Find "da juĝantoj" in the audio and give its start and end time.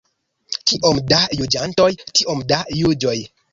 1.11-1.91